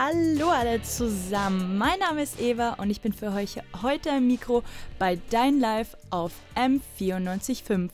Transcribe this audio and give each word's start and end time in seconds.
Hallo 0.00 0.50
alle 0.50 0.80
zusammen, 0.80 1.76
mein 1.76 1.98
Name 1.98 2.22
ist 2.22 2.40
Eva 2.40 2.74
und 2.74 2.88
ich 2.88 3.00
bin 3.00 3.12
für 3.12 3.32
euch 3.32 3.56
heute 3.82 4.12
am 4.12 4.28
Mikro 4.28 4.62
bei 4.96 5.18
Dein 5.30 5.58
Live 5.58 5.96
auf 6.10 6.30
M945. 6.54 7.90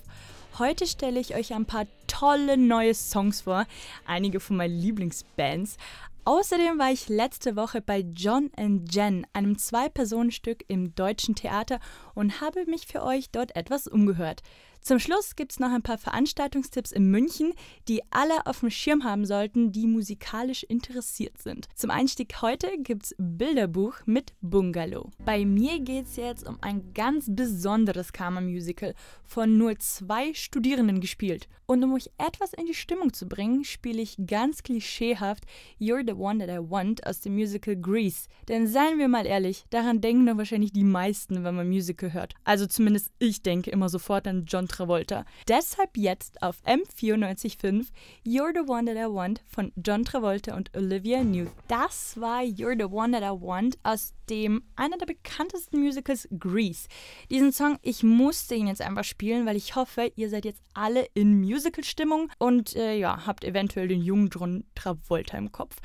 Heute 0.59 0.87
stelle 0.87 1.19
ich 1.19 1.35
euch 1.35 1.55
ein 1.55 1.65
paar 1.65 1.87
tolle 2.07 2.59
neue 2.59 2.93
Songs 2.93 3.41
vor, 3.41 3.65
einige 4.05 4.41
von 4.41 4.57
meinen 4.57 4.79
Lieblingsbands. 4.79 5.79
Außerdem 6.27 6.79
war 6.79 6.93
ich 6.93 7.09
letzte 7.09 7.57
Woche 7.57 7.81
bei 7.81 8.01
John 8.01 8.51
and 8.55 8.95
Jen, 8.95 9.27
einem 9.33 9.57
Zwei-Personen-Stück 9.57 10.63
im 10.69 10.95
Deutschen 10.95 11.35
Theater 11.35 11.81
und 12.15 12.43
habe 12.43 12.67
mich 12.67 12.87
für 12.87 13.03
euch 13.03 13.31
dort 13.31 13.57
etwas 13.57 13.87
umgehört. 13.87 14.43
Zum 14.87 14.99
Schluss 14.99 15.35
gibt 15.35 15.53
es 15.53 15.59
noch 15.59 15.71
ein 15.71 15.81
paar 15.81 15.97
Veranstaltungstipps 15.97 16.93
in 16.93 17.11
München, 17.11 17.55
die 17.89 18.03
alle 18.11 18.45
auf 18.45 18.61
dem 18.61 18.69
Schirm 18.69 19.03
haben 19.03 19.25
sollten, 19.25 19.73
die 19.73 19.87
musikalisch 19.87 20.63
interessiert 20.63 21.41
sind. 21.41 21.69
Zum 21.75 21.89
Einstieg 21.89 22.43
heute 22.43 22.69
gibt's 22.77 23.15
Bilderbuch 23.17 23.95
mit 24.05 24.35
Bungalow. 24.43 25.11
Bei 25.25 25.47
mir 25.47 25.81
geht 25.81 26.05
es 26.05 26.17
jetzt 26.17 26.47
um 26.47 26.59
ein 26.61 26.93
ganz 26.93 27.25
besonderes 27.31 28.13
Karma-Musical 28.13 28.95
von 29.25 29.57
nur 29.57 29.79
zwei 29.79 30.35
Studierenden 30.35 31.01
gespielt. 31.01 31.49
Und 31.67 31.83
um 31.83 31.95
euch 31.95 32.11
etwas 32.19 32.53
in 32.53 32.67
die 32.67 32.75
Stimmung 32.75 33.15
zu 33.15 33.27
bringen, 33.27 33.65
spiele 33.65 34.03
ich 34.03 34.17
ganz 34.27 34.63
klischeehaft 34.63 35.45
You're 35.81 36.07
the 36.07 36.13
One 36.13 36.47
That 36.47 36.55
I 36.55 36.71
Want 36.71 37.07
aus 37.07 37.23
dem 37.23 37.37
Musical 37.37 37.75
Grease. 37.75 38.29
Denn 38.49 38.67
seien 38.67 38.99
wir 38.99 39.09
mal 39.09 39.25
ehrlich, 39.25 39.65
daran 39.71 40.03
denken 40.03 40.27
doch 40.27 40.37
wahrscheinlich 40.37 40.73
die 40.73 40.85
meisten, 40.85 41.43
wenn 41.43 41.55
man 41.55 41.69
Musical 41.69 42.13
hört. 42.13 42.35
Also 42.45 42.67
zumindest 42.67 43.13
ich 43.19 43.43
denke 43.43 43.71
immer 43.71 43.89
sofort 43.89 44.29
an 44.29 44.45
John 44.47 44.69
Travolta. 44.75 45.25
Deshalb 45.47 45.97
jetzt 45.97 46.43
auf 46.43 46.57
M945 46.65 47.87
You're 48.27 48.53
the 48.53 48.69
One 48.69 48.93
That 48.93 48.97
I 48.97 49.13
Want 49.13 49.41
von 49.47 49.73
John 49.77 50.05
Travolta 50.05 50.57
und 50.57 50.77
Olivia 50.77 51.23
Newt. 51.23 51.51
Das 51.69 52.21
war 52.21 52.41
You're 52.41 52.77
the 52.77 52.93
One 52.93 53.13
That 53.13 53.23
I 53.23 53.41
Want 53.41 53.79
aus 53.85 54.15
dem 54.29 54.65
einer 54.75 54.99
der 54.99 55.07
bekanntesten 55.07 55.81
Musicals 55.81 56.29
Grease. 56.39 56.89
Diesen 57.31 57.53
Song, 57.53 57.79
ich 57.83 58.03
musste 58.03 58.57
ihn 58.57 58.67
jetzt 58.67 58.81
einfach 58.81 59.05
spielen, 59.05 59.47
weil 59.47 59.57
ich 59.57 59.77
hoffe, 59.77 60.11
ihr 60.17 60.29
seid 60.29 60.45
jetzt 60.45 60.63
alle 60.75 61.07
in 61.15 61.41
Musical-Stimmung 61.41 62.33
und 62.39 62.75
äh, 62.75 62.97
ja, 62.97 63.27
habt 63.27 63.45
eventuell 63.45 63.87
den 63.87 64.03
jungen 64.03 64.29
John 64.29 64.65
Travolta 64.75 65.39
im 65.39 65.53
Kopf. 65.53 65.77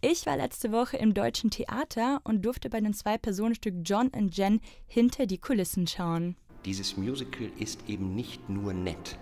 Ich 0.00 0.26
war 0.26 0.36
letzte 0.36 0.70
Woche 0.70 0.96
im 0.96 1.12
Deutschen 1.12 1.50
Theater 1.50 2.20
und 2.22 2.42
durfte 2.42 2.70
bei 2.70 2.80
dem 2.80 2.92
Zwei-Personen-Stück 2.92 3.74
John 3.82 4.12
and 4.14 4.36
Jen 4.36 4.60
hinter 4.86 5.26
die 5.26 5.38
Kulissen 5.38 5.88
schauen. 5.88 6.36
Dieses 6.64 6.96
Musical 6.96 7.50
ist 7.58 7.88
eben 7.88 8.14
nicht 8.14 8.48
nur 8.48 8.72
nett. 8.72 9.18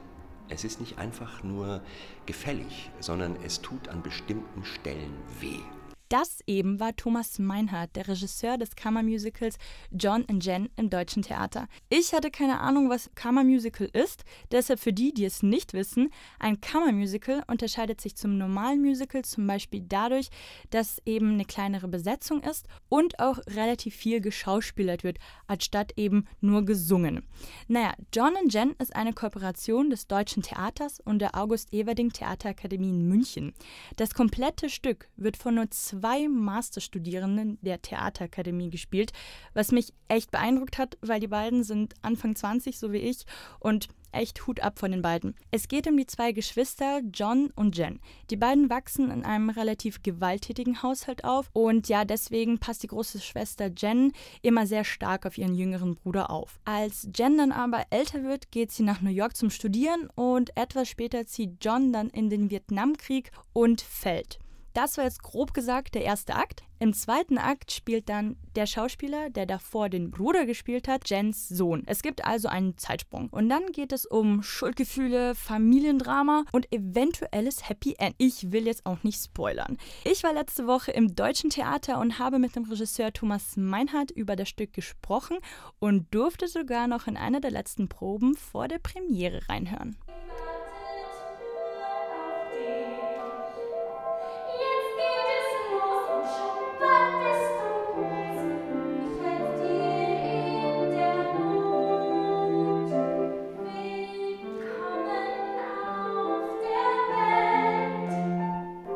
Es 0.49 0.65
ist 0.65 0.81
nicht 0.81 0.99
einfach 0.99 1.43
nur 1.43 1.83
gefällig, 2.25 2.91
sondern 3.01 3.37
es 3.45 3.61
tut 3.61 3.89
an 3.89 4.03
bestimmten 4.03 4.65
Stellen 4.65 5.13
weh. 5.41 5.61
Das 6.09 6.39
eben 6.47 6.79
war 6.79 6.95
Thomas 6.95 7.41
Meinhardt, 7.41 7.97
der 7.97 8.07
Regisseur 8.07 8.59
des 8.59 8.77
Kammermusicals 8.77 9.57
John 9.91 10.25
and 10.29 10.45
Jen 10.45 10.69
im 10.77 10.89
Deutschen 10.89 11.23
Theater. 11.23 11.67
Ich 11.89 12.13
hatte 12.13 12.31
keine 12.31 12.61
Ahnung, 12.61 12.89
was 12.89 13.11
Kammermusical 13.17 13.89
ist, 13.93 14.25
deshalb 14.53 14.79
für 14.79 14.93
die, 14.93 15.13
die 15.13 15.25
es 15.25 15.43
nicht 15.43 15.73
wissen, 15.73 16.11
ein 16.39 16.61
Kammermusical 16.61 17.43
unterscheidet 17.49 18.01
sich 18.01 18.15
zum 18.15 18.39
normalen 18.39 18.83
Musical 18.83 19.25
zum 19.25 19.49
Beispiel 19.49 19.83
dadurch, 19.89 20.29
dass 20.71 21.03
eben 21.07 21.33
eine 21.33 21.45
kleinere 21.45 21.89
Besetzung 21.89 22.41
ist 22.41 22.69
und 22.89 23.19
auch 23.19 23.39
relativ 23.49 23.97
viel 23.97 24.21
geschauspielert 24.21 25.03
wird, 25.03 25.19
anstatt 25.49 25.93
eben 25.97 26.29
nur 26.41 26.65
gesungen. 26.65 27.25
Naja, 27.67 27.95
John 28.15 28.37
and 28.37 28.55
Jen 28.55 28.77
ist 28.79 28.95
eine 28.95 29.13
Kooperation 29.13 29.91
des 29.91 30.07
Deutschen 30.07 30.45
Theaters 30.45 31.01
und 31.01 31.19
der 31.19 31.35
August 31.35 31.73
Everding 31.73 32.13
Theaterakademie 32.13 32.91
in 32.91 33.09
München. 33.09 33.55
Das 33.97 34.15
komplette 34.15 34.71
Stück 34.71 35.09
wird 35.17 35.37
von 35.37 35.57
nur 35.57 35.69
zwei 35.73 35.96
zwei 36.01 36.29
Masterstudierenden 36.29 37.59
der 37.63 37.83
Theaterakademie 37.83 38.71
gespielt, 38.71 39.13
was 39.55 39.73
mich 39.73 39.93
echt 40.09 40.31
beeindruckt 40.31 40.79
hat, 40.79 40.99
weil 41.01 41.21
die 41.21 41.29
beiden 41.29 41.65
sind 41.65 41.95
Anfang 42.03 42.37
20, 42.37 42.79
so 42.79 42.93
wie 42.93 42.99
ich, 42.99 43.25
und 43.59 43.89
echt 44.13 44.47
Hut 44.47 44.61
ab 44.61 44.79
von 44.79 44.93
den 44.93 45.03
beiden. 45.03 45.35
Es 45.51 45.69
geht 45.69 45.87
um 45.87 45.97
die 45.97 46.07
zwei 46.07 46.33
Geschwister 46.33 47.01
John 47.13 47.51
und 47.55 47.77
Jen. 47.77 48.01
Die 48.31 48.37
beiden 48.37 48.71
wachsen 48.71 49.11
in 49.11 49.25
einem 49.25 49.51
relativ 49.51 50.03
gewalttätigen 50.03 50.83
Haushalt 50.83 51.25
auf 51.25 51.51
und 51.53 51.89
ja, 51.89 52.05
deswegen 52.05 52.59
passt 52.59 52.83
die 52.83 52.89
große 52.89 53.21
Schwester 53.21 53.71
Jen 53.77 54.13
immer 54.43 54.67
sehr 54.67 54.85
stark 54.85 55.27
auf 55.27 55.37
ihren 55.37 55.55
jüngeren 55.55 55.97
Bruder 55.97 56.31
auf. 56.31 56.59
Als 56.65 57.09
Jen 57.15 57.37
dann 57.37 57.53
aber 57.53 57.85
älter 57.91 58.23
wird, 58.23 58.51
geht 58.51 58.73
sie 58.73 58.85
nach 58.85 59.03
New 59.03 59.11
York 59.11 59.37
zum 59.37 59.51
Studieren 59.51 60.09
und 60.15 60.57
etwas 60.57 60.89
später 60.89 61.27
zieht 61.27 61.59
John 61.61 61.93
dann 61.93 62.09
in 62.09 62.31
den 62.31 62.51
Vietnamkrieg 62.51 63.31
und 63.53 63.83
fällt. 63.83 64.39
Das 64.77 64.99
war 64.99 65.05
jetzt 65.05 65.23
grob 65.23 65.55
gesagt 65.55 65.95
der 65.95 66.05
erste 66.05 66.35
Akt. 66.35 66.63
Im 66.79 66.93
zweiten 66.93 67.39
Akt 67.39 67.73
spielt 67.73 68.11
dann 68.11 68.37
der 68.57 68.67
Schauspieler, 68.67 69.31
der 69.31 69.47
davor 69.47 69.89
den 69.89 70.11
Bruder 70.11 70.45
gespielt 70.45 70.87
hat, 70.87 71.09
Jens 71.09 71.49
Sohn. 71.49 71.83
Es 71.87 72.03
gibt 72.03 72.27
also 72.27 72.49
einen 72.49 72.77
Zeitsprung. 72.77 73.31
Und 73.31 73.49
dann 73.49 73.73
geht 73.73 73.91
es 73.91 74.05
um 74.05 74.43
Schuldgefühle, 74.43 75.35
Familiendrama 75.35 76.45
und 76.53 76.71
eventuelles 76.75 77.67
Happy 77.71 77.95
End. 77.97 78.17
Ich 78.19 78.53
will 78.53 78.67
jetzt 78.67 78.85
auch 78.85 79.03
nicht 79.03 79.25
spoilern. 79.25 79.79
Ich 80.05 80.23
war 80.25 80.35
letzte 80.35 80.67
Woche 80.67 80.91
im 80.91 81.15
Deutschen 81.17 81.49
Theater 81.49 81.99
und 81.99 82.19
habe 82.19 82.39
mit 82.39 82.55
dem 82.55 82.65
Regisseur 82.65 83.15
Thomas 83.15 83.57
Meinhardt 83.57 84.11
über 84.11 84.37
das 84.37 84.51
Stück 84.51 84.75
gesprochen 84.75 85.39
und 85.79 86.15
durfte 86.15 86.49
sogar 86.49 86.87
noch 86.87 87.07
in 87.07 87.17
einer 87.17 87.41
der 87.41 87.51
letzten 87.51 87.89
Proben 87.89 88.37
vor 88.37 88.69
der 88.69 88.79
Premiere 88.79 89.41
reinhören. 89.49 89.97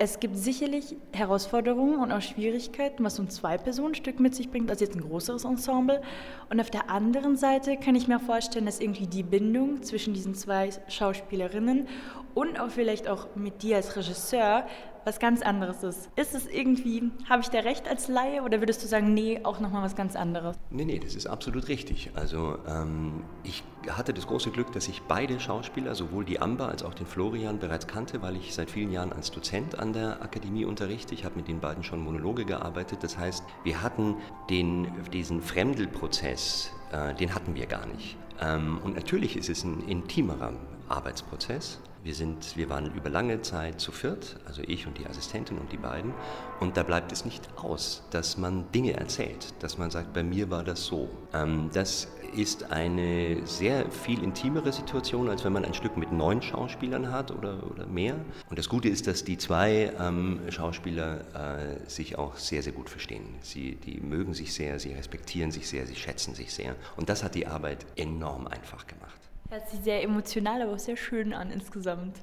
Es 0.02 0.18
gibt 0.18 0.38
sicherlich 0.38 0.96
Herausforderungen 1.12 2.00
und 2.00 2.10
auch 2.10 2.22
Schwierigkeiten, 2.22 3.04
was 3.04 3.16
so 3.16 3.22
ein 3.22 3.28
Zwei-Personen-Stück 3.28 4.18
mit 4.18 4.34
sich 4.34 4.50
bringt, 4.50 4.70
als 4.70 4.80
jetzt 4.80 4.96
ein 4.96 5.02
größeres 5.02 5.44
Ensemble. 5.44 6.00
Und 6.48 6.58
auf 6.58 6.70
der 6.70 6.88
anderen 6.88 7.36
Seite 7.36 7.76
kann 7.76 7.94
ich 7.94 8.08
mir 8.08 8.18
vorstellen, 8.18 8.64
dass 8.64 8.80
irgendwie 8.80 9.06
die 9.06 9.22
Bindung 9.22 9.82
zwischen 9.82 10.14
diesen 10.14 10.34
zwei 10.34 10.70
Schauspielerinnen 10.88 11.86
und 12.34 12.58
auch 12.58 12.70
vielleicht 12.70 13.08
auch 13.08 13.36
mit 13.36 13.62
dir 13.62 13.76
als 13.76 13.94
Regisseur 13.94 14.64
was 15.04 15.18
ganz 15.18 15.42
anderes 15.42 15.82
ist. 15.82 16.10
Ist 16.16 16.34
es 16.34 16.46
irgendwie, 16.46 17.10
habe 17.28 17.42
ich 17.42 17.48
da 17.48 17.60
recht 17.60 17.88
als 17.88 18.08
Laie 18.08 18.42
oder 18.42 18.60
würdest 18.60 18.82
du 18.82 18.86
sagen, 18.86 19.14
nee, 19.14 19.40
auch 19.42 19.60
nochmal 19.60 19.82
was 19.82 19.96
ganz 19.96 20.16
anderes? 20.16 20.56
Nee, 20.70 20.84
nee, 20.84 20.98
das 20.98 21.14
ist 21.14 21.26
absolut 21.26 21.68
richtig. 21.68 22.10
Also 22.14 22.58
ähm, 22.66 23.24
ich 23.42 23.62
hatte 23.88 24.12
das 24.12 24.26
große 24.26 24.50
Glück, 24.50 24.72
dass 24.72 24.88
ich 24.88 25.02
beide 25.02 25.40
Schauspieler, 25.40 25.94
sowohl 25.94 26.24
die 26.24 26.40
Amber 26.40 26.68
als 26.68 26.82
auch 26.82 26.94
den 26.94 27.06
Florian, 27.06 27.58
bereits 27.58 27.86
kannte, 27.86 28.22
weil 28.22 28.36
ich 28.36 28.54
seit 28.54 28.70
vielen 28.70 28.92
Jahren 28.92 29.12
als 29.12 29.30
Dozent 29.30 29.78
an 29.78 29.92
der 29.92 30.22
Akademie 30.22 30.64
unterrichte. 30.64 31.14
Ich 31.14 31.24
habe 31.24 31.36
mit 31.36 31.48
den 31.48 31.60
beiden 31.60 31.82
schon 31.82 32.00
Monologe 32.00 32.44
gearbeitet. 32.44 33.02
Das 33.02 33.16
heißt, 33.16 33.44
wir 33.64 33.82
hatten 33.82 34.16
den, 34.48 34.88
diesen 35.12 35.40
Fremdelprozess, 35.42 36.72
äh, 36.92 37.14
den 37.14 37.34
hatten 37.34 37.54
wir 37.54 37.66
gar 37.66 37.86
nicht. 37.86 38.16
Ähm, 38.40 38.78
und 38.82 38.94
natürlich 38.94 39.36
ist 39.36 39.48
es 39.48 39.64
ein 39.64 39.86
intimerer 39.86 40.52
Arbeitsprozess. 40.88 41.80
Wir, 42.02 42.14
sind, 42.14 42.56
wir 42.56 42.70
waren 42.70 42.94
über 42.94 43.10
lange 43.10 43.42
Zeit 43.42 43.80
zu 43.80 43.92
viert, 43.92 44.36
also 44.46 44.62
ich 44.66 44.86
und 44.86 44.98
die 44.98 45.06
Assistentin 45.06 45.58
und 45.58 45.70
die 45.70 45.76
beiden. 45.76 46.14
Und 46.58 46.76
da 46.76 46.82
bleibt 46.82 47.12
es 47.12 47.24
nicht 47.24 47.48
aus, 47.56 48.02
dass 48.10 48.38
man 48.38 48.70
Dinge 48.72 48.94
erzählt, 48.94 49.54
dass 49.60 49.76
man 49.76 49.90
sagt, 49.90 50.12
bei 50.14 50.22
mir 50.22 50.50
war 50.50 50.64
das 50.64 50.84
so. 50.84 51.10
Ähm, 51.34 51.70
das 51.72 52.08
ist 52.34 52.70
eine 52.70 53.46
sehr 53.46 53.90
viel 53.90 54.22
intimere 54.22 54.72
Situation, 54.72 55.28
als 55.28 55.44
wenn 55.44 55.52
man 55.52 55.64
ein 55.64 55.74
Stück 55.74 55.96
mit 55.96 56.12
neun 56.12 56.42
Schauspielern 56.42 57.10
hat 57.10 57.30
oder, 57.30 57.70
oder 57.70 57.86
mehr. 57.86 58.14
Und 58.48 58.58
das 58.58 58.68
Gute 58.68 58.88
ist, 58.88 59.06
dass 59.06 59.24
die 59.24 59.36
zwei 59.36 59.92
ähm, 59.98 60.40
Schauspieler 60.48 61.20
äh, 61.34 61.88
sich 61.88 62.18
auch 62.18 62.36
sehr, 62.36 62.62
sehr 62.62 62.72
gut 62.72 62.88
verstehen. 62.88 63.34
Sie 63.42 63.76
die 63.76 64.00
mögen 64.00 64.34
sich 64.34 64.54
sehr, 64.54 64.78
sie 64.78 64.92
respektieren 64.92 65.50
sich 65.50 65.68
sehr, 65.68 65.86
sie 65.86 65.96
schätzen 65.96 66.34
sich 66.34 66.52
sehr. 66.52 66.76
Und 66.96 67.08
das 67.08 67.22
hat 67.22 67.34
die 67.34 67.46
Arbeit 67.46 67.84
enorm 67.96 68.46
einfach 68.46 68.86
gemacht. 68.86 69.29
Hört 69.50 69.68
sich 69.68 69.80
sehr 69.80 70.02
emotional, 70.02 70.62
aber 70.62 70.72
auch 70.72 70.78
sehr 70.78 70.96
schön 70.96 71.32
an 71.32 71.50
insgesamt. 71.50 72.16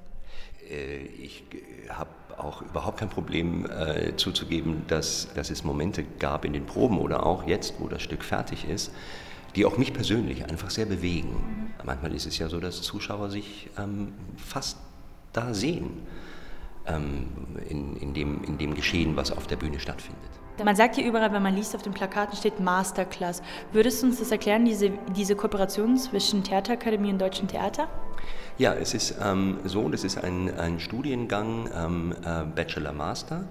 Äh, 0.69 0.97
ich 0.97 1.43
habe 1.89 2.09
auch 2.37 2.61
überhaupt 2.61 2.99
kein 2.99 3.09
Problem 3.09 3.65
äh, 3.65 4.15
zuzugeben, 4.15 4.83
dass, 4.87 5.33
dass 5.33 5.49
es 5.49 5.63
Momente 5.63 6.03
gab 6.19 6.45
in 6.45 6.53
den 6.53 6.65
Proben 6.65 6.99
oder 6.99 7.25
auch 7.25 7.45
jetzt, 7.45 7.75
wo 7.79 7.87
das 7.87 8.01
Stück 8.01 8.23
fertig 8.23 8.67
ist, 8.69 8.91
die 9.55 9.65
auch 9.65 9.77
mich 9.77 9.93
persönlich 9.93 10.45
einfach 10.45 10.69
sehr 10.69 10.85
bewegen. 10.85 11.29
Mhm. 11.29 11.85
Manchmal 11.85 12.13
ist 12.13 12.27
es 12.27 12.37
ja 12.37 12.47
so, 12.47 12.59
dass 12.59 12.81
Zuschauer 12.81 13.29
sich 13.29 13.69
ähm, 13.77 14.13
fast 14.37 14.77
da 15.33 15.53
sehen 15.53 16.07
ähm, 16.85 17.27
in, 17.67 17.97
in, 17.97 18.13
dem, 18.13 18.43
in 18.43 18.57
dem 18.57 18.73
Geschehen, 18.75 19.15
was 19.15 19.31
auf 19.31 19.47
der 19.47 19.55
Bühne 19.55 19.79
stattfindet. 19.79 20.31
Man 20.63 20.75
sagt 20.75 20.95
hier 20.95 21.05
überall, 21.05 21.31
wenn 21.31 21.43
man 21.43 21.55
liest, 21.55 21.75
auf 21.75 21.83
den 21.83 21.93
Plakaten 21.93 22.35
steht 22.35 22.59
Masterclass. 22.59 23.43
Würdest 23.71 24.01
du 24.01 24.07
uns 24.07 24.19
das 24.19 24.31
erklären, 24.31 24.65
diese, 24.65 24.91
diese 25.15 25.35
Kooperation 25.35 25.97
zwischen 25.97 26.43
Theaterakademie 26.43 27.11
und 27.11 27.19
Deutschen 27.19 27.47
Theater? 27.47 27.87
Ja, 28.57 28.73
es 28.73 28.95
ist 28.95 29.15
ähm, 29.23 29.59
so, 29.65 29.87
das 29.87 30.03
ist 30.03 30.17
ein, 30.17 30.57
ein 30.57 30.79
Studiengang 30.79 31.69
ähm, 31.75 32.15
äh, 32.25 32.43
Bachelor-Master 32.43 33.47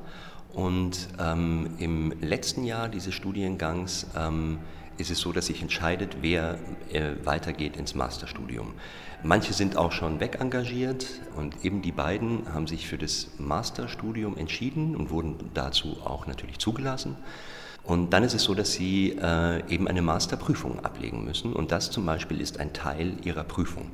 Und 0.52 1.08
ähm, 1.20 1.74
im 1.78 2.12
letzten 2.20 2.64
Jahr 2.64 2.88
dieses 2.88 3.14
Studiengangs 3.14 4.08
ähm, 4.18 4.58
ist 4.98 5.10
es 5.10 5.18
so, 5.20 5.32
dass 5.32 5.46
sich 5.46 5.62
entscheidet, 5.62 6.18
wer 6.20 6.58
äh, 6.92 7.12
weitergeht 7.24 7.76
ins 7.76 7.94
Masterstudium. 7.94 8.74
Manche 9.22 9.52
sind 9.52 9.76
auch 9.76 9.92
schon 9.92 10.20
wegengagiert 10.20 11.06
und 11.36 11.64
eben 11.64 11.82
die 11.82 11.92
beiden 11.92 12.52
haben 12.52 12.66
sich 12.66 12.86
für 12.86 12.98
das 12.98 13.28
Masterstudium 13.38 14.36
entschieden 14.36 14.94
und 14.94 15.10
wurden 15.10 15.36
dazu 15.54 15.98
auch 16.04 16.26
natürlich 16.26 16.58
zugelassen. 16.58 17.16
Und 17.82 18.10
dann 18.10 18.24
ist 18.24 18.34
es 18.34 18.42
so, 18.42 18.54
dass 18.54 18.72
sie 18.72 19.16
äh, 19.20 19.62
eben 19.72 19.86
eine 19.88 20.02
Masterprüfung 20.02 20.84
ablegen 20.84 21.24
müssen 21.24 21.52
und 21.52 21.70
das 21.72 21.90
zum 21.90 22.04
Beispiel 22.04 22.40
ist 22.40 22.58
ein 22.58 22.72
Teil 22.72 23.14
ihrer 23.24 23.44
Prüfung. 23.44 23.92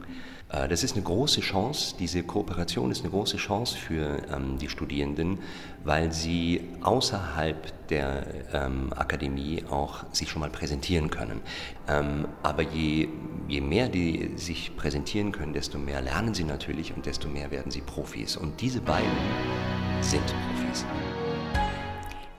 Äh, 0.52 0.68
das 0.68 0.84
ist 0.84 0.94
eine 0.94 1.02
große 1.02 1.40
Chance, 1.40 1.94
diese 1.98 2.22
Kooperation 2.22 2.90
ist 2.90 3.00
eine 3.02 3.10
große 3.10 3.36
Chance 3.36 3.76
für 3.76 4.22
ähm, 4.32 4.58
die 4.58 4.68
Studierenden, 4.68 5.38
weil 5.84 6.12
sie 6.12 6.68
außerhalb 6.82 7.88
der 7.88 8.26
ähm, 8.52 8.92
Akademie 8.94 9.64
auch 9.68 10.04
sich 10.12 10.30
schon 10.30 10.40
mal 10.40 10.50
präsentieren 10.50 11.10
können. 11.10 11.40
Ähm, 11.88 12.28
aber 12.42 12.62
je, 12.62 13.08
je 13.48 13.60
mehr 13.60 13.88
die 13.88 14.32
sich 14.36 14.76
präsentieren 14.76 15.32
können, 15.32 15.52
desto 15.52 15.78
mehr 15.78 16.00
lernen 16.00 16.34
sie 16.34 16.44
natürlich 16.44 16.94
und 16.94 17.06
desto 17.06 17.28
mehr 17.28 17.50
werden 17.50 17.70
sie 17.70 17.80
Profis. 17.80 18.36
Und 18.36 18.60
diese 18.60 18.80
beiden 18.80 19.10
sind 20.00 20.24
Profis 20.26 20.84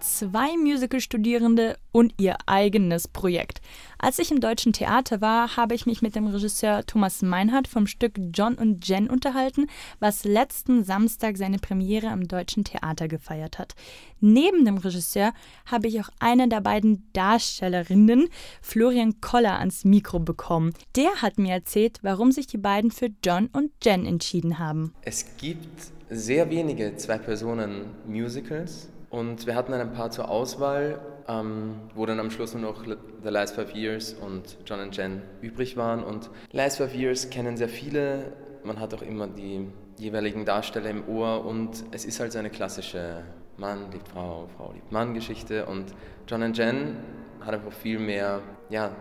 zwei 0.04 0.58
Musicalstudierende 0.58 1.78
und 1.92 2.14
ihr 2.20 2.36
eigenes 2.46 3.08
Projekt. 3.08 3.62
Als 3.98 4.20
ich 4.20 4.32
im 4.32 4.42
Deutschen 4.42 4.74
Theater 4.74 5.22
war, 5.22 5.56
habe 5.56 5.76
ich 5.76 5.86
mich 5.86 6.02
mit 6.02 6.16
dem 6.16 6.28
Regisseur 6.28 6.86
Thomas 6.86 7.22
Meinhardt 7.22 7.68
vom 7.68 7.88
Stück 7.88 8.14
John 8.34 8.56
und 8.56 8.86
Jen 8.88 9.10
unterhalten, 9.10 9.68
was 10.00 10.26
letzten 10.26 10.84
Samstag 10.84 11.38
seine 11.38 11.58
Premiere 11.58 12.10
am 12.10 12.28
Deutschen 12.28 12.66
Theater 12.66 13.08
gefeiert 13.08 13.60
hat. 13.60 13.76
Neben 14.20 14.66
dem 14.66 14.78
Regisseur 14.78 15.34
habe 15.66 15.88
ich 15.88 16.02
auch 16.02 16.10
eine 16.20 16.50
der 16.50 16.62
beiden 16.62 17.08
Darstellerinnen, 17.14 18.28
Florian 18.62 19.22
Koller, 19.22 19.60
ans 19.60 19.86
Mikro 19.86 20.20
bekommen. 20.20 20.74
Der 20.96 21.22
hat 21.22 21.38
mir 21.38 21.54
erzählt, 21.54 22.00
warum 22.02 22.32
sich 22.32 22.48
die 22.48 22.58
beiden 22.58 22.92
für 22.92 23.10
John 23.24 23.48
und 23.54 23.72
Jen 23.84 24.06
entschieden 24.06 24.60
haben. 24.60 24.94
Es 25.04 25.26
gibt 25.38 25.94
sehr 26.10 26.50
wenige 26.50 26.96
Zwei-Personen-Musicals 26.96 28.90
und 29.14 29.46
wir 29.46 29.54
hatten 29.54 29.72
dann 29.72 29.82
ein 29.82 29.94
paar 29.94 30.10
zur 30.10 30.28
Auswahl, 30.28 31.00
ähm, 31.28 31.76
wo 31.94 32.04
dann 32.08 32.20
am 32.20 32.32
Schluss 32.32 32.56
nur 32.56 32.64
noch 32.64 32.84
The 32.84 33.30
Last 33.30 33.54
Five 33.54 33.76
Years 33.76 34.14
und 34.14 34.58
John 34.66 34.80
and 34.80 34.98
Jen 34.98 35.22
übrig 35.40 35.78
waren. 35.78 36.04
Und 36.04 36.32
Last 36.52 36.80
Five 36.80 36.96
Years 36.96 37.30
kennen 37.30 37.56
sehr 37.56 37.70
viele. 37.70 38.34
Man 38.64 38.80
hat 38.80 38.92
auch 38.96 39.04
immer 39.04 39.28
die 39.28 39.68
jeweiligen 40.00 40.46
Darsteller 40.46 40.90
im 40.90 41.08
Ohr 41.08 41.46
und 41.46 41.84
es 41.92 42.06
ist 42.06 42.20
halt 42.20 42.32
so 42.32 42.40
eine 42.40 42.50
klassische 42.50 43.22
Mann 43.58 43.92
liebt 43.92 44.08
Frau, 44.08 44.48
Frau 44.58 44.72
liebt 44.74 44.92
Mann 44.92 45.14
Geschichte. 45.14 45.68
Und 45.68 45.94
John 46.28 46.42
and 46.42 46.58
Jen 46.58 46.98
hat 47.42 47.54
einfach 47.54 47.72
viel 47.72 48.00
mehr, 48.00 48.42
ja, 48.72 48.96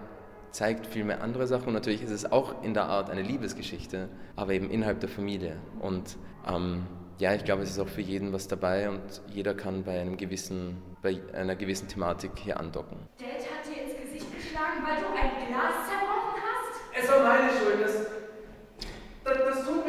zeigt 0.50 0.86
viel 0.86 1.04
mehr 1.04 1.22
andere 1.22 1.46
Sachen. 1.46 1.68
Und 1.68 1.72
natürlich 1.72 2.02
ist 2.02 2.10
es 2.10 2.30
auch 2.30 2.62
in 2.62 2.74
der 2.74 2.84
Art 2.84 3.08
eine 3.08 3.22
Liebesgeschichte, 3.22 4.10
aber 4.36 4.52
eben 4.52 4.68
innerhalb 4.68 5.00
der 5.00 5.08
Familie. 5.08 5.56
Und 5.80 6.18
ähm, 6.46 6.82
ja, 7.22 7.32
ich 7.34 7.44
glaube, 7.44 7.62
es 7.62 7.70
ist 7.70 7.78
auch 7.78 7.86
für 7.86 8.00
jeden 8.00 8.32
was 8.32 8.48
dabei 8.48 8.90
und 8.90 9.22
jeder 9.28 9.54
kann 9.54 9.84
bei, 9.84 10.00
einem 10.00 10.16
gewissen, 10.16 10.82
bei 11.02 11.20
einer 11.32 11.54
gewissen 11.54 11.86
Thematik 11.86 12.32
hier 12.36 12.58
andocken. 12.58 12.98
Dad 13.20 13.28
hat 13.30 13.64
dir 13.64 13.80
ins 13.80 13.96
Gesicht 13.96 14.26
geschlagen, 14.34 14.82
weil 14.82 14.98
du 14.98 15.06
ein 15.14 15.46
Glas 15.46 15.86
zerbrochen 15.86 16.42
hast? 16.42 16.80
Es 17.00 17.08
war 17.08 17.22
meine 17.22 17.52
Schuld. 17.52 17.80
Das, 17.80 18.06
das, 19.22 19.38
das 19.54 19.64
tut 19.64 19.81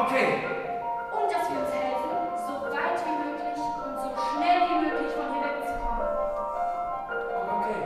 Okay. 0.00 0.46
Und 1.10 1.32
dass 1.32 1.50
wir 1.50 1.58
uns 1.58 1.72
helfen, 1.74 2.10
so 2.46 2.52
weit 2.70 2.98
wie 3.04 3.16
möglich 3.18 3.58
und 3.84 3.96
so 3.96 4.08
schnell 4.30 4.60
wie 4.70 4.78
möglich 4.86 5.10
von 5.10 5.26
hier 5.32 5.42
wegzukommen. 5.42 6.06
Okay. 7.50 7.78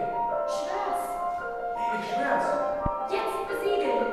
Schwör's. 0.46 1.04
Ich 1.98 2.04
schwör's. 2.12 2.48
Jetzt 3.10 3.48
besiegeln. 3.48 4.06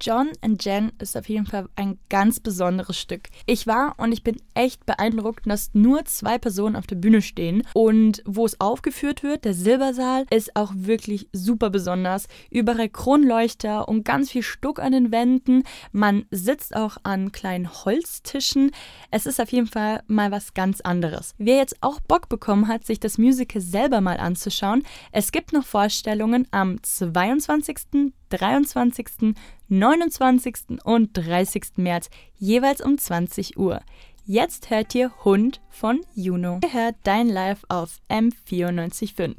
John 0.00 0.32
and 0.40 0.64
Jen 0.64 0.92
ist 1.00 1.16
auf 1.16 1.28
jeden 1.28 1.46
Fall 1.46 1.68
ganz 2.12 2.40
besonderes 2.40 2.98
Stück. 2.98 3.30
Ich 3.46 3.66
war 3.66 3.94
und 3.96 4.12
ich 4.12 4.22
bin 4.22 4.36
echt 4.52 4.84
beeindruckt, 4.84 5.46
dass 5.46 5.70
nur 5.72 6.04
zwei 6.04 6.36
Personen 6.36 6.76
auf 6.76 6.86
der 6.86 6.96
Bühne 6.96 7.22
stehen 7.22 7.62
und 7.72 8.22
wo 8.26 8.44
es 8.44 8.60
aufgeführt 8.60 9.22
wird, 9.22 9.46
der 9.46 9.54
Silbersaal, 9.54 10.26
ist 10.28 10.54
auch 10.54 10.72
wirklich 10.76 11.30
super 11.32 11.70
besonders. 11.70 12.28
Überall 12.50 12.90
Kronleuchter 12.90 13.88
und 13.88 14.04
ganz 14.04 14.30
viel 14.30 14.42
Stuck 14.42 14.78
an 14.78 14.92
den 14.92 15.10
Wänden. 15.10 15.64
Man 15.90 16.26
sitzt 16.30 16.76
auch 16.76 16.98
an 17.02 17.32
kleinen 17.32 17.72
Holztischen. 17.72 18.72
Es 19.10 19.24
ist 19.24 19.40
auf 19.40 19.50
jeden 19.50 19.66
Fall 19.66 20.02
mal 20.06 20.30
was 20.30 20.52
ganz 20.52 20.82
anderes. 20.82 21.34
Wer 21.38 21.56
jetzt 21.56 21.78
auch 21.80 21.98
Bock 22.00 22.28
bekommen 22.28 22.68
hat, 22.68 22.84
sich 22.84 23.00
das 23.00 23.16
Musical 23.16 23.62
selber 23.62 24.02
mal 24.02 24.18
anzuschauen, 24.18 24.82
es 25.12 25.32
gibt 25.32 25.54
noch 25.54 25.64
Vorstellungen 25.64 26.46
am 26.50 26.82
22., 26.82 28.12
23., 28.38 29.34
29. 29.68 30.54
und 30.84 31.10
30. 31.12 31.76
März, 31.76 32.08
jeweils 32.38 32.80
um 32.80 32.98
20 32.98 33.58
Uhr. 33.58 33.80
Jetzt 34.24 34.70
hört 34.70 34.94
ihr 34.94 35.10
Hund 35.24 35.60
von 35.68 36.00
Juno. 36.14 36.60
Ihr 36.62 36.72
hört 36.72 36.94
Dein 37.02 37.28
Live 37.28 37.64
auf 37.68 37.98
M94.5. 38.08 39.34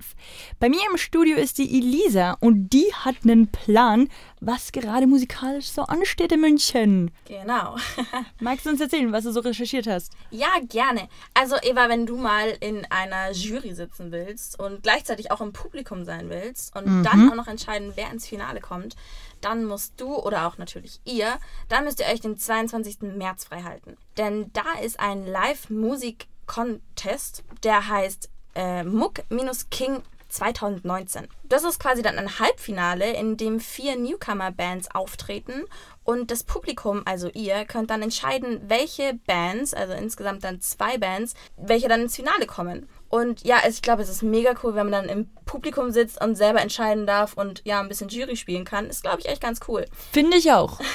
Bei 0.59 0.67
mir 0.67 0.81
im 0.91 0.97
Studio 0.97 1.37
ist 1.37 1.57
die 1.57 1.77
Elisa 1.77 2.35
und 2.41 2.67
die 2.73 2.93
hat 2.93 3.15
einen 3.23 3.47
Plan, 3.47 4.09
was 4.41 4.73
gerade 4.73 5.07
musikalisch 5.07 5.71
so 5.71 5.83
ansteht 5.83 6.33
in 6.33 6.41
München. 6.41 7.11
Genau. 7.23 7.77
Magst 8.41 8.65
du 8.65 8.71
uns 8.71 8.81
erzählen, 8.81 9.13
was 9.13 9.23
du 9.23 9.31
so 9.31 9.39
recherchiert 9.39 9.87
hast? 9.87 10.11
Ja, 10.31 10.49
gerne. 10.67 11.07
Also 11.33 11.55
Eva, 11.61 11.87
wenn 11.87 12.05
du 12.05 12.17
mal 12.17 12.49
in 12.59 12.85
einer 12.89 13.31
Jury 13.31 13.73
sitzen 13.75 14.11
willst 14.11 14.59
und 14.59 14.83
gleichzeitig 14.83 15.31
auch 15.31 15.39
im 15.39 15.53
Publikum 15.53 16.03
sein 16.03 16.29
willst 16.29 16.75
und 16.75 17.03
dann 17.03 17.31
auch 17.31 17.35
noch 17.35 17.47
entscheiden, 17.47 17.93
wer 17.95 18.11
ins 18.11 18.27
Finale 18.27 18.59
kommt, 18.59 18.97
dann 19.39 19.63
musst 19.63 19.93
du 19.95 20.13
oder 20.13 20.45
auch 20.45 20.57
natürlich 20.57 20.99
ihr, 21.05 21.37
dann 21.69 21.85
müsst 21.85 22.01
ihr 22.01 22.07
euch 22.07 22.19
den 22.19 22.37
22. 22.37 23.01
März 23.15 23.45
freihalten. 23.45 23.95
Denn 24.17 24.51
da 24.53 24.79
ist 24.83 24.99
ein 24.99 25.25
Live-Musik-Contest, 25.25 27.43
der 27.63 27.87
heißt 27.87 28.29
äh, 28.55 28.83
Muck-King 28.83 30.03
2019. 30.29 31.27
Das 31.43 31.63
ist 31.63 31.79
quasi 31.79 32.01
dann 32.01 32.17
ein 32.17 32.39
Halbfinale, 32.39 33.13
in 33.13 33.37
dem 33.37 33.59
vier 33.59 33.95
Newcomer-Bands 33.95 34.95
auftreten 34.95 35.65
und 36.03 36.31
das 36.31 36.43
Publikum, 36.43 37.01
also 37.05 37.29
ihr, 37.29 37.65
könnt 37.65 37.89
dann 37.89 38.01
entscheiden, 38.01 38.61
welche 38.67 39.13
Bands, 39.25 39.73
also 39.73 39.93
insgesamt 39.93 40.43
dann 40.43 40.59
zwei 40.59 40.97
Bands, 40.97 41.33
welche 41.55 41.87
dann 41.87 42.01
ins 42.01 42.15
Finale 42.15 42.45
kommen. 42.45 42.89
Und 43.09 43.45
ja, 43.45 43.57
ich 43.67 43.81
glaube, 43.81 44.01
es 44.01 44.09
ist 44.09 44.23
mega 44.23 44.53
cool, 44.63 44.75
wenn 44.75 44.89
man 44.89 45.05
dann 45.05 45.09
im 45.09 45.29
Publikum 45.45 45.91
sitzt 45.91 46.21
und 46.21 46.35
selber 46.35 46.61
entscheiden 46.61 47.05
darf 47.05 47.33
und 47.33 47.61
ja, 47.63 47.79
ein 47.79 47.87
bisschen 47.87 48.09
Jury 48.09 48.35
spielen 48.35 48.65
kann. 48.65 48.87
Ist, 48.87 49.03
glaube 49.03 49.19
ich, 49.19 49.27
echt 49.27 49.41
ganz 49.41 49.59
cool. 49.67 49.85
Finde 50.11 50.37
ich 50.37 50.51
auch. 50.51 50.79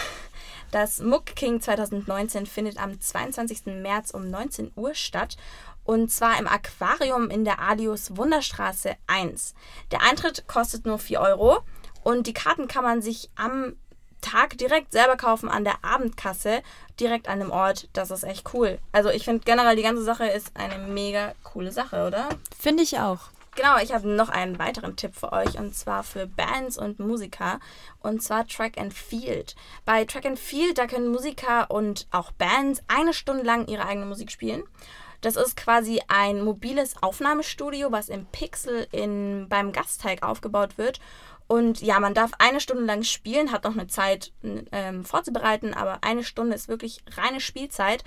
Das 0.70 1.00
Muck 1.00 1.26
King 1.26 1.60
2019 1.60 2.46
findet 2.46 2.78
am 2.78 3.00
22. 3.00 3.66
März 3.66 4.10
um 4.10 4.28
19 4.30 4.72
Uhr 4.76 4.94
statt. 4.94 5.37
Und 5.84 6.10
zwar 6.12 6.38
im 6.38 6.46
Aquarium 6.46 7.30
in 7.30 7.44
der 7.44 7.60
Alius 7.60 8.16
Wunderstraße 8.16 8.96
1. 9.06 9.54
Der 9.90 10.02
Eintritt 10.02 10.46
kostet 10.46 10.84
nur 10.84 10.98
4 10.98 11.20
Euro 11.20 11.60
und 12.04 12.26
die 12.26 12.34
Karten 12.34 12.68
kann 12.68 12.84
man 12.84 13.00
sich 13.00 13.30
am 13.37 13.76
Tag 14.20 14.58
direkt 14.58 14.92
selber 14.92 15.16
kaufen 15.16 15.48
an 15.48 15.64
der 15.64 15.82
Abendkasse, 15.82 16.62
direkt 17.00 17.28
an 17.28 17.38
dem 17.38 17.50
Ort. 17.50 17.88
Das 17.92 18.10
ist 18.10 18.25
echt 18.25 18.52
cool. 18.52 18.78
Also 18.92 19.08
ich 19.08 19.25
finde 19.25 19.44
generell 19.44 19.76
die 19.76 19.82
ganze 19.82 20.02
Sache 20.02 20.26
ist 20.26 20.50
eine 20.54 20.87
mega 20.87 21.32
coole 21.42 21.72
Sache, 21.72 22.06
oder? 22.06 22.28
Finde 22.58 22.82
ich 22.82 22.98
auch. 22.98 23.30
Genau, 23.55 23.76
ich 23.83 23.93
habe 23.93 24.09
noch 24.09 24.28
einen 24.28 24.59
weiteren 24.59 24.97
Tipp 24.97 25.14
für 25.17 25.33
euch 25.33 25.59
und 25.59 25.75
zwar 25.75 26.05
für 26.05 26.26
Bands 26.26 26.78
und 26.78 27.00
Musiker 27.00 27.59
und 28.00 28.23
zwar 28.23 28.47
Track 28.47 28.78
and 28.78 28.95
Field. 28.95 29.57
Bei 29.85 30.05
Track 30.05 30.26
and 30.26 30.38
Field, 30.38 30.78
da 30.78 30.87
können 30.87 31.09
Musiker 31.09 31.71
und 31.71 32.07
auch 32.11 32.31
Bands 32.33 32.83
eine 32.87 33.12
Stunde 33.12 33.43
lang 33.43 33.67
ihre 33.67 33.87
eigene 33.87 34.07
Musik 34.07 34.31
spielen. 34.31 34.62
Das 35.21 35.35
ist 35.35 35.57
quasi 35.57 36.00
ein 36.07 36.43
mobiles 36.45 37.02
Aufnahmestudio, 37.02 37.90
was 37.90 38.09
im 38.09 38.26
Pixel 38.26 38.87
in, 38.93 39.49
beim 39.49 39.73
Gasteig 39.73 40.23
aufgebaut 40.23 40.78
wird. 40.78 41.00
Und 41.49 41.81
ja, 41.81 41.99
man 41.99 42.14
darf 42.14 42.33
eine 42.38 42.61
Stunde 42.61 42.85
lang 42.85 43.02
spielen, 43.02 43.50
hat 43.50 43.64
noch 43.64 43.73
eine 43.73 43.87
Zeit 43.87 44.33
ähm, 44.71 45.05
vorzubereiten, 45.05 45.73
aber 45.73 46.05
eine 46.05 46.23
Stunde 46.23 46.55
ist 46.55 46.69
wirklich 46.69 47.02
reine 47.17 47.40
Spielzeit. 47.40 48.05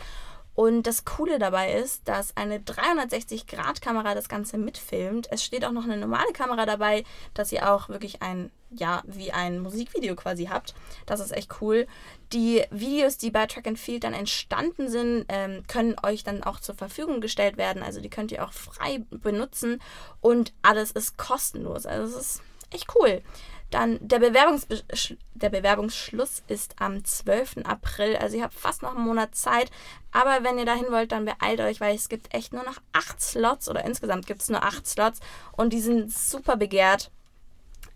Und 0.53 0.83
das 0.83 1.05
Coole 1.05 1.39
dabei 1.39 1.73
ist, 1.73 2.07
dass 2.07 2.35
eine 2.35 2.59
360-Grad-Kamera 2.59 4.13
das 4.13 4.27
Ganze 4.27 4.57
mitfilmt. 4.57 5.31
Es 5.31 5.43
steht 5.43 5.63
auch 5.63 5.71
noch 5.71 5.85
eine 5.85 5.97
normale 5.97 6.33
Kamera 6.33 6.65
dabei, 6.65 7.03
dass 7.33 7.51
ihr 7.51 7.71
auch 7.71 7.87
wirklich 7.87 8.21
ein, 8.21 8.51
ja, 8.69 9.01
wie 9.05 9.31
ein 9.31 9.59
Musikvideo 9.59 10.15
quasi 10.15 10.45
habt. 10.45 10.75
Das 11.05 11.21
ist 11.21 11.31
echt 11.31 11.61
cool. 11.61 11.87
Die 12.33 12.63
Videos, 12.69 13.17
die 13.17 13.31
bei 13.31 13.45
Track 13.45 13.67
and 13.67 13.79
Field 13.79 14.03
dann 14.03 14.13
entstanden 14.13 14.89
sind, 14.89 15.25
ähm, 15.29 15.63
können 15.67 15.95
euch 16.03 16.23
dann 16.23 16.43
auch 16.43 16.59
zur 16.59 16.75
Verfügung 16.75 17.21
gestellt 17.21 17.55
werden. 17.55 17.81
Also 17.81 18.01
die 18.01 18.09
könnt 18.09 18.31
ihr 18.33 18.43
auch 18.45 18.53
frei 18.53 19.05
benutzen 19.09 19.81
und 20.19 20.53
alles 20.61 20.91
ist 20.91 21.17
kostenlos. 21.17 21.85
Also 21.85 22.17
es 22.17 22.25
ist 22.25 22.41
echt 22.71 22.93
cool. 22.95 23.21
Dann 23.71 23.97
der, 24.01 24.19
der 24.19 25.49
Bewerbungsschluss 25.49 26.43
ist 26.47 26.75
am 26.79 27.03
12. 27.03 27.57
April. 27.63 28.17
Also 28.17 28.37
ihr 28.37 28.43
habt 28.43 28.53
fast 28.53 28.83
noch 28.83 28.95
einen 28.95 29.05
Monat 29.05 29.35
Zeit. 29.35 29.71
Aber 30.11 30.43
wenn 30.43 30.59
ihr 30.59 30.65
dahin 30.65 30.91
wollt, 30.91 31.11
dann 31.11 31.25
beeilt 31.25 31.61
euch, 31.61 31.81
weil 31.81 31.95
es 31.95 32.09
gibt 32.09 32.33
echt 32.33 32.53
nur 32.53 32.63
noch 32.63 32.77
8 32.93 33.19
Slots 33.19 33.69
oder 33.69 33.85
insgesamt 33.85 34.27
gibt 34.27 34.41
es 34.41 34.49
nur 34.49 34.63
8 34.63 34.85
Slots 34.85 35.19
und 35.53 35.73
die 35.73 35.81
sind 35.81 36.13
super 36.13 36.57
begehrt. 36.57 37.09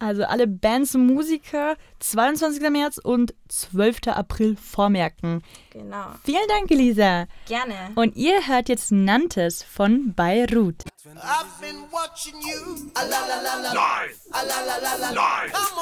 Also 0.00 0.24
alle 0.24 0.46
Bands 0.46 0.94
und 0.94 1.06
Musiker 1.06 1.76
22. 1.98 2.68
März 2.70 2.98
und 2.98 3.34
12. 3.48 4.08
April 4.08 4.56
vormerken. 4.56 5.42
Genau. 5.70 6.06
Vielen 6.24 6.48
Dank, 6.48 6.70
Elisa. 6.70 7.26
Gerne. 7.46 7.74
Und 7.94 8.16
ihr 8.16 8.46
hört 8.48 8.70
jetzt 8.70 8.90
Nantes 8.90 9.62
von 9.62 10.14
Beirut. 10.14 10.84
I've 11.04 11.60
been 11.60 11.84
watching 11.92 12.34
you. 12.40 12.90
Live. 13.74 14.16
Live. 15.14 15.52
Come 15.52 15.80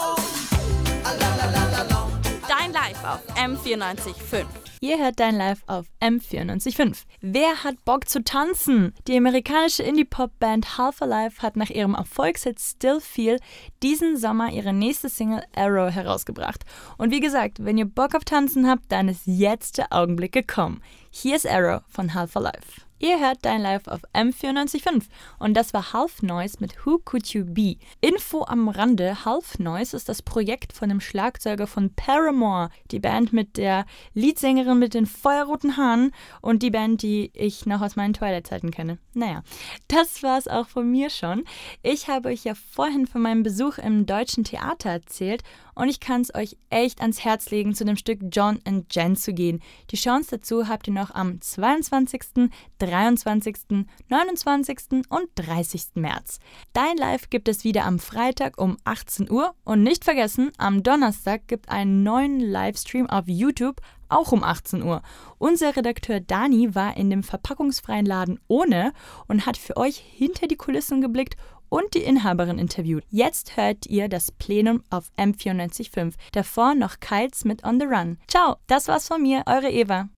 on. 2.12 2.17
Dein 2.48 2.72
Live 2.72 3.04
auf 3.04 3.20
M94.5. 3.36 4.46
Ihr 4.80 4.98
hört 4.98 5.20
dein 5.20 5.36
Live 5.36 5.62
auf 5.66 5.84
M94.5. 6.00 7.04
Wer 7.20 7.62
hat 7.62 7.84
Bock 7.84 8.08
zu 8.08 8.24
tanzen? 8.24 8.94
Die 9.06 9.18
amerikanische 9.18 9.82
Indie-Pop-Band 9.82 10.78
Half 10.78 11.02
Alive 11.02 11.42
hat 11.42 11.56
nach 11.56 11.68
ihrem 11.68 11.94
Erfolgshit 11.94 12.58
Still 12.58 13.00
Feel 13.00 13.38
diesen 13.82 14.16
Sommer 14.16 14.50
ihre 14.50 14.72
nächste 14.72 15.10
Single 15.10 15.42
Arrow 15.54 15.92
herausgebracht. 15.92 16.64
Und 16.96 17.10
wie 17.10 17.20
gesagt, 17.20 17.62
wenn 17.62 17.76
ihr 17.76 17.84
Bock 17.84 18.14
auf 18.14 18.24
Tanzen 18.24 18.66
habt, 18.66 18.90
dann 18.90 19.10
ist 19.10 19.26
jetzt 19.26 19.76
der 19.76 19.92
Augenblick 19.92 20.32
gekommen. 20.32 20.80
Hier 21.10 21.36
ist 21.36 21.46
Arrow 21.46 21.82
von 21.88 22.14
Half 22.14 22.34
Alive. 22.34 22.87
Ihr 23.00 23.20
hört 23.20 23.44
Dein 23.44 23.62
Live 23.62 23.86
auf 23.86 24.00
M94.5 24.12 25.04
und 25.38 25.54
das 25.54 25.72
war 25.72 25.92
Half 25.92 26.20
Noise 26.22 26.56
mit 26.58 26.84
Who 26.84 26.98
Could 26.98 27.28
You 27.28 27.44
Be? 27.44 27.76
Info 28.00 28.42
am 28.44 28.68
Rande, 28.68 29.24
Half 29.24 29.60
Noise 29.60 29.96
ist 29.96 30.08
das 30.08 30.20
Projekt 30.20 30.72
von 30.72 30.88
dem 30.88 31.00
Schlagzeuger 31.00 31.68
von 31.68 31.94
Paramore, 31.94 32.70
die 32.90 32.98
Band 32.98 33.32
mit 33.32 33.56
der 33.56 33.86
Leadsängerin 34.14 34.80
mit 34.80 34.94
den 34.94 35.06
feuerroten 35.06 35.76
Haaren 35.76 36.10
und 36.40 36.64
die 36.64 36.72
Band, 36.72 37.02
die 37.02 37.30
ich 37.34 37.66
noch 37.66 37.82
aus 37.82 37.94
meinen 37.94 38.14
Twilight-Zeiten 38.14 38.72
kenne. 38.72 38.98
Naja, 39.14 39.44
das 39.86 40.24
war 40.24 40.36
es 40.36 40.48
auch 40.48 40.66
von 40.66 40.90
mir 40.90 41.08
schon. 41.08 41.44
Ich 41.84 42.08
habe 42.08 42.30
euch 42.30 42.42
ja 42.42 42.54
vorhin 42.54 43.06
von 43.06 43.22
meinem 43.22 43.44
Besuch 43.44 43.78
im 43.78 44.06
Deutschen 44.06 44.42
Theater 44.42 44.90
erzählt 44.90 45.44
und 45.78 45.88
ich 45.88 46.00
kann 46.00 46.22
es 46.22 46.34
euch 46.34 46.56
echt 46.70 47.00
ans 47.00 47.24
Herz 47.24 47.50
legen, 47.50 47.72
zu 47.72 47.84
dem 47.84 47.96
Stück 47.96 48.18
John 48.32 48.58
and 48.66 48.92
Jen 48.92 49.14
zu 49.14 49.32
gehen. 49.32 49.60
Die 49.90 49.96
Chance 49.96 50.30
dazu 50.32 50.66
habt 50.66 50.88
ihr 50.88 50.92
noch 50.92 51.14
am 51.14 51.40
22., 51.40 52.50
23., 52.80 53.86
29. 54.08 54.78
und 55.08 55.28
30. 55.36 55.82
März. 55.94 56.40
Dein 56.72 56.96
Live 56.96 57.30
gibt 57.30 57.48
es 57.48 57.62
wieder 57.62 57.84
am 57.84 58.00
Freitag 58.00 58.60
um 58.60 58.76
18 58.82 59.30
Uhr 59.30 59.54
und 59.62 59.84
nicht 59.84 60.04
vergessen, 60.04 60.50
am 60.58 60.82
Donnerstag 60.82 61.46
gibt 61.46 61.68
einen 61.68 62.02
neuen 62.02 62.40
Livestream 62.40 63.08
auf 63.08 63.28
YouTube 63.28 63.80
auch 64.08 64.32
um 64.32 64.42
18 64.42 64.82
Uhr. 64.82 65.02
Unser 65.38 65.76
Redakteur 65.76 66.20
Dani 66.20 66.74
war 66.74 66.96
in 66.96 67.10
dem 67.10 67.22
verpackungsfreien 67.22 68.06
Laden 68.06 68.40
ohne 68.48 68.92
und 69.26 69.46
hat 69.46 69.56
für 69.56 69.76
euch 69.76 69.96
hinter 69.96 70.46
die 70.46 70.56
Kulissen 70.56 71.00
geblickt 71.00 71.36
und 71.68 71.94
die 71.94 72.02
Inhaberin 72.02 72.58
interviewt. 72.58 73.04
Jetzt 73.10 73.56
hört 73.56 73.86
ihr 73.86 74.08
das 74.08 74.30
Plenum 74.32 74.82
auf 74.90 75.10
M945. 75.16 76.14
Davor 76.32 76.74
noch 76.74 77.00
Kites 77.00 77.44
mit 77.44 77.64
On 77.64 77.80
the 77.80 77.86
Run. 77.86 78.18
Ciao, 78.28 78.56
das 78.66 78.88
war's 78.88 79.08
von 79.08 79.22
mir, 79.22 79.42
eure 79.46 79.70
Eva. 79.70 80.06